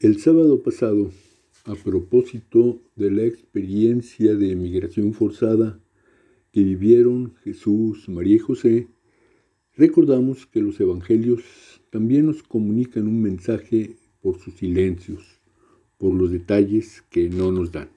[0.00, 1.10] El sábado pasado,
[1.66, 5.78] a propósito de la experiencia de emigración forzada
[6.52, 8.88] que vivieron Jesús, María y José,
[9.76, 11.42] recordamos que los evangelios
[11.90, 15.38] también nos comunican un mensaje por sus silencios,
[15.98, 17.90] por los detalles que no nos dan.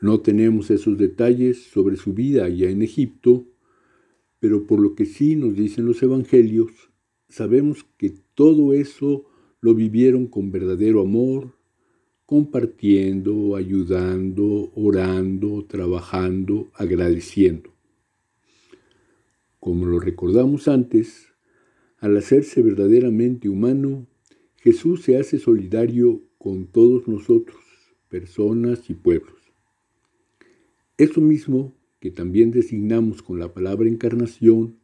[0.00, 3.44] No tenemos esos detalles sobre su vida allá en Egipto,
[4.38, 6.70] pero por lo que sí nos dicen los evangelios,
[7.28, 9.29] sabemos que todo eso
[9.60, 11.54] lo vivieron con verdadero amor,
[12.24, 17.74] compartiendo, ayudando, orando, trabajando, agradeciendo.
[19.58, 21.26] Como lo recordamos antes,
[21.98, 24.06] al hacerse verdaderamente humano,
[24.56, 27.58] Jesús se hace solidario con todos nosotros,
[28.08, 29.34] personas y pueblos.
[30.96, 34.78] Eso mismo que también designamos con la palabra encarnación,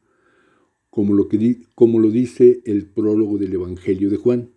[0.90, 4.55] como lo, que, como lo dice el prólogo del Evangelio de Juan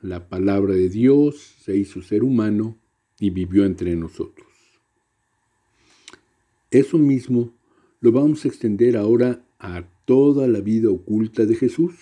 [0.00, 2.78] la palabra de Dios se hizo ser humano
[3.18, 4.46] y vivió entre nosotros.
[6.70, 7.52] Eso mismo
[8.00, 11.94] lo vamos a extender ahora a toda la vida oculta de Jesús,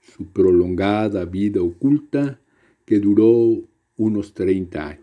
[0.00, 2.40] su prolongada vida oculta
[2.84, 5.02] que duró unos 30 años.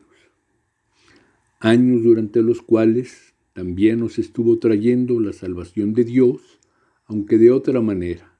[1.59, 6.59] Años durante los cuales también nos estuvo trayendo la salvación de Dios,
[7.05, 8.37] aunque de otra manera,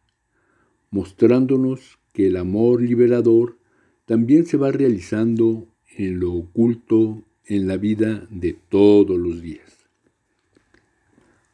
[0.92, 3.58] mostrándonos que el amor liberador
[4.06, 9.86] también se va realizando en lo oculto en la vida de todos los días.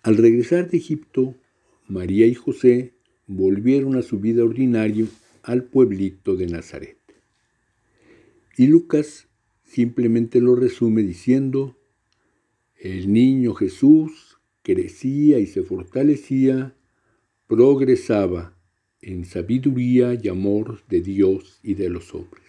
[0.02, 1.36] Al regresar de Egipto,
[1.88, 2.94] María y José
[3.28, 5.06] volvieron a su vida ordinaria
[5.44, 6.98] al pueblito de Nazaret.
[8.58, 9.28] Y Lucas
[9.64, 11.78] simplemente lo resume diciendo,
[12.80, 16.76] el niño Jesús crecía y se fortalecía,
[17.48, 18.59] progresaba
[19.02, 22.44] en sabiduría y amor de Dios y de los hombres.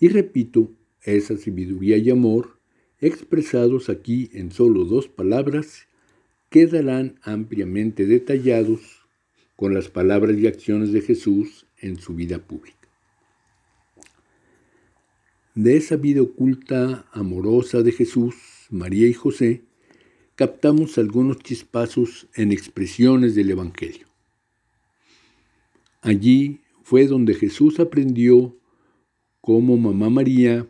[0.00, 2.58] Y repito, esa sabiduría y amor,
[3.00, 5.86] expresados aquí en solo dos palabras,
[6.50, 8.80] quedarán ampliamente detallados
[9.56, 12.88] con las palabras y acciones de Jesús en su vida pública.
[15.54, 18.34] De esa vida oculta, amorosa de Jesús,
[18.70, 19.62] María y José,
[20.34, 24.13] captamos algunos chispazos en expresiones del Evangelio.
[26.04, 28.54] Allí fue donde Jesús aprendió
[29.40, 30.66] cómo mamá María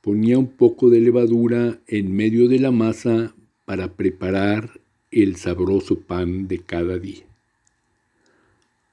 [0.00, 6.46] ponía un poco de levadura en medio de la masa para preparar el sabroso pan
[6.46, 7.24] de cada día.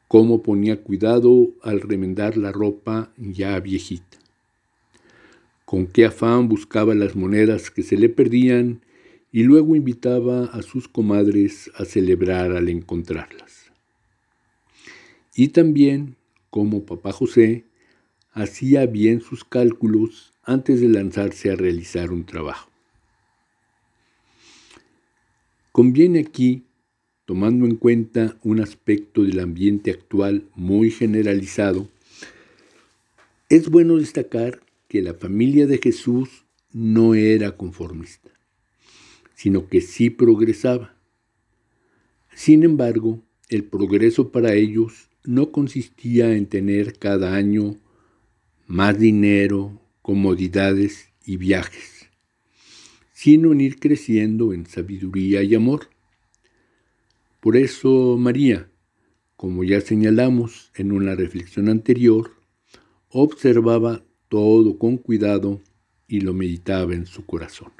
[0.07, 4.17] Cómo ponía cuidado al remendar la ropa ya viejita.
[5.63, 8.81] Con qué afán buscaba las monedas que se le perdían
[9.31, 13.46] y luego invitaba a sus comadres a celebrar al encontrarlas
[15.37, 16.17] y también
[16.49, 17.63] como papá José
[18.31, 22.71] hacía bien sus cálculos antes de lanzarse a realizar un trabajo.
[25.71, 26.63] Conviene aquí,
[27.25, 31.87] tomando en cuenta un aspecto del ambiente actual muy generalizado,
[33.47, 38.31] es bueno destacar que la familia de Jesús no era conformista,
[39.35, 40.95] sino que sí progresaba.
[42.33, 47.75] Sin embargo, el progreso para ellos no consistía en tener cada año
[48.65, 52.07] más dinero, comodidades y viajes,
[53.11, 55.89] sino en ir creciendo en sabiduría y amor.
[57.41, 58.69] Por eso María,
[59.35, 62.31] como ya señalamos en una reflexión anterior,
[63.09, 65.61] observaba todo con cuidado
[66.07, 67.73] y lo meditaba en su corazón.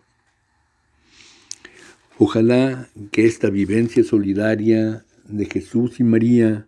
[2.18, 6.68] Ojalá que esta vivencia solidaria de Jesús y María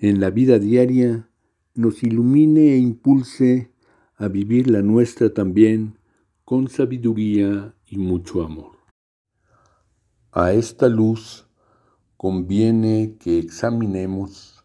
[0.00, 1.28] en la vida diaria
[1.74, 3.72] nos ilumine e impulse
[4.16, 5.98] a vivir la nuestra también
[6.44, 8.76] con sabiduría y mucho amor.
[10.32, 11.46] A esta luz
[12.16, 14.64] conviene que examinemos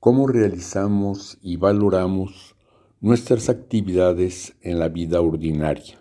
[0.00, 2.56] cómo realizamos y valoramos
[3.00, 5.98] nuestras actividades en la vida ordinaria.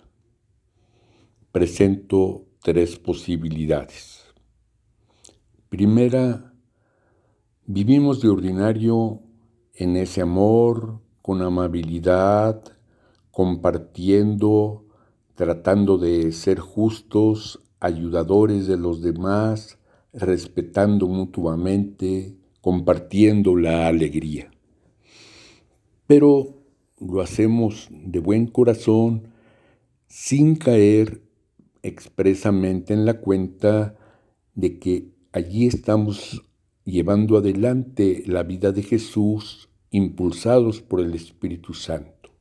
[1.51, 4.23] Presento tres posibilidades.
[5.69, 6.50] Primera,
[7.67, 9.21] Vivimos de ordinario
[9.75, 12.63] en ese amor, con amabilidad,
[13.29, 14.85] compartiendo,
[15.35, 19.77] tratando de ser justos, ayudadores de los demás,
[20.11, 24.49] respetando mutuamente, compartiendo la alegría.
[26.07, 26.63] Pero
[26.99, 29.27] lo hacemos de buen corazón,
[30.07, 31.21] sin caer
[31.83, 33.95] expresamente en la cuenta
[34.55, 36.43] de que allí estamos
[36.85, 42.31] llevando adelante la vida de Jesús impulsados por el Espíritu Santo.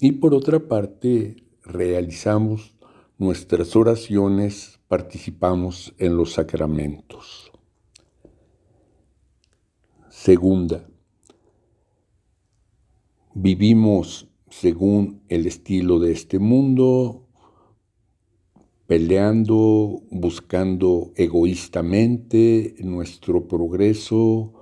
[0.00, 2.74] Y por otra parte, realizamos
[3.18, 7.50] nuestras oraciones, participamos en los sacramentos.
[10.08, 10.88] Segunda,
[13.34, 17.28] vivimos según el estilo de este mundo,
[18.90, 24.52] peleando, buscando egoístamente nuestro progreso,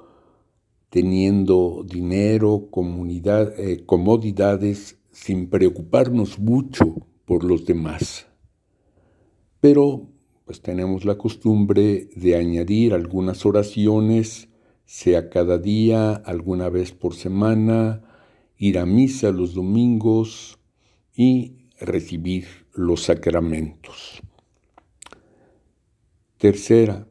[0.91, 8.27] teniendo dinero, eh, comodidades, sin preocuparnos mucho por los demás.
[9.61, 10.11] Pero
[10.45, 14.51] pues tenemos la costumbre de añadir algunas oraciones,
[14.85, 18.03] sea cada día, alguna vez por semana,
[18.59, 20.59] ir a misa los domingos
[21.17, 24.23] y recibir los sacramentos.
[26.37, 27.09] Tercera,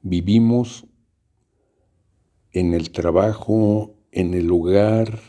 [0.00, 0.86] vivimos
[2.52, 5.20] en el trabajo, en el hogar,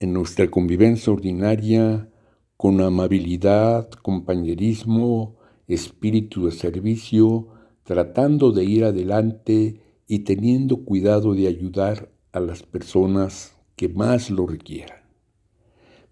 [0.00, 2.08] en nuestra convivencia ordinaria,
[2.56, 5.36] con amabilidad, compañerismo,
[5.68, 7.48] espíritu de servicio,
[7.82, 14.46] tratando de ir adelante y teniendo cuidado de ayudar a las personas que más lo
[14.46, 15.05] requieran.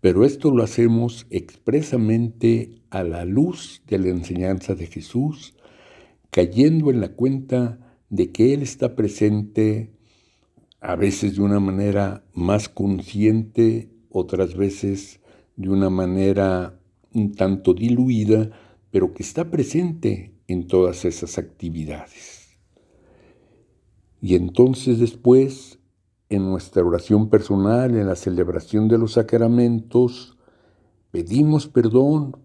[0.05, 5.55] Pero esto lo hacemos expresamente a la luz de la enseñanza de Jesús,
[6.29, 9.95] cayendo en la cuenta de que Él está presente
[10.83, 15.21] a veces de una manera más consciente, otras veces
[15.56, 16.79] de una manera
[17.15, 18.51] un tanto diluida,
[18.91, 22.59] pero que está presente en todas esas actividades.
[24.21, 25.79] Y entonces después
[26.35, 30.37] en nuestra oración personal, en la celebración de los sacramentos,
[31.11, 32.37] pedimos perdón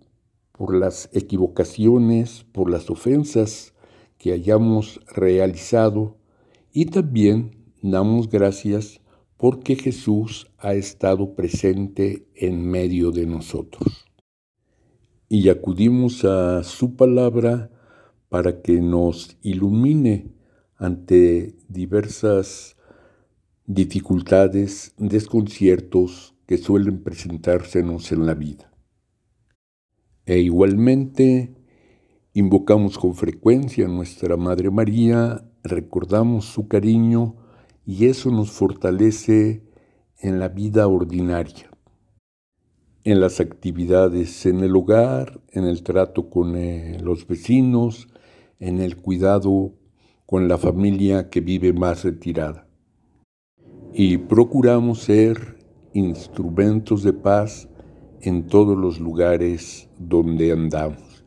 [0.52, 3.74] por las equivocaciones, por las ofensas
[4.18, 6.18] que hayamos realizado
[6.72, 9.02] y también damos gracias
[9.38, 14.06] porque Jesús ha estado presente en medio de nosotros.
[15.30, 17.72] Y acudimos a su palabra
[18.28, 20.34] para que nos ilumine
[20.76, 22.76] ante diversas
[23.70, 28.74] dificultades, desconciertos que suelen presentársenos en la vida.
[30.26, 31.54] E igualmente
[32.34, 37.36] invocamos con frecuencia a nuestra Madre María, recordamos su cariño
[37.86, 39.62] y eso nos fortalece
[40.18, 41.70] en la vida ordinaria,
[43.04, 48.08] en las actividades en el hogar, en el trato con eh, los vecinos,
[48.60, 49.76] en el cuidado
[50.26, 52.69] con la familia que vive más retirada
[53.94, 55.58] y procuramos ser
[55.94, 57.68] instrumentos de paz
[58.22, 61.26] en todos los lugares donde andamos.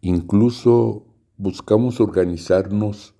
[0.00, 1.06] Incluso
[1.36, 3.14] buscamos organizarnos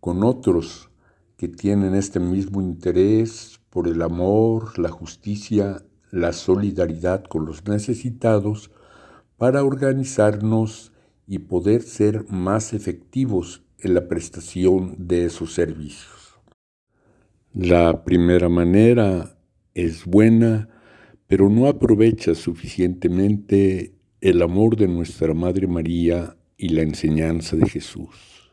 [0.00, 0.90] con otros
[1.36, 8.70] que tienen este mismo interés por el amor, la justicia, la solidaridad con los necesitados,
[9.36, 10.92] para organizarnos
[11.26, 16.25] y poder ser más efectivos en la prestación de esos servicios.
[17.58, 19.38] La primera manera
[19.72, 20.68] es buena,
[21.26, 28.52] pero no aprovecha suficientemente el amor de nuestra Madre María y la enseñanza de Jesús.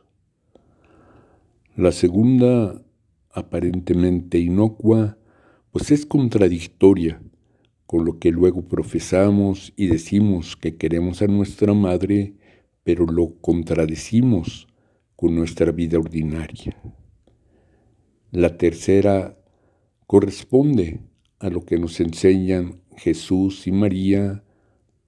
[1.75, 2.81] La segunda,
[3.29, 5.17] aparentemente inocua,
[5.71, 7.21] pues es contradictoria
[7.85, 12.35] con lo que luego profesamos y decimos que queremos a nuestra Madre,
[12.85, 14.69] pero lo contradecimos
[15.17, 16.77] con nuestra vida ordinaria.
[18.33, 19.37] La tercera
[20.07, 21.01] corresponde
[21.37, 24.43] a lo que nos enseñan Jesús y María,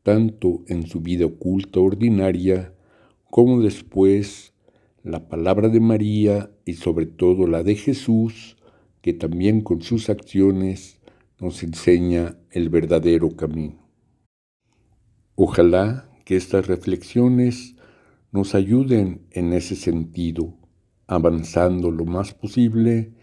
[0.04, 2.76] tanto en su vida oculta ordinaria
[3.32, 4.54] como después
[5.02, 8.58] la palabra de María y sobre todo la de Jesús,
[9.02, 11.00] que también con sus acciones
[11.40, 13.90] nos enseña el verdadero camino.
[15.34, 17.76] Ojalá que estas reflexiones
[18.32, 20.60] nos ayuden en ese sentido
[21.08, 23.14] avanzando lo más posible,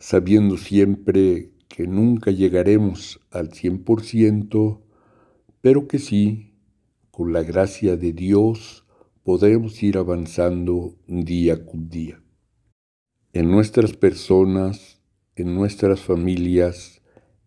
[0.00, 4.80] sabiendo siempre que nunca llegaremos al 100%,
[5.60, 6.54] pero que sí,
[7.10, 8.86] con la gracia de Dios,
[9.22, 12.20] podremos ir avanzando día con día.
[13.32, 15.00] En nuestras personas,
[15.36, 17.02] en nuestras familias,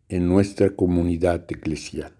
[0.07, 2.15] en nuestra comunidad eclesial.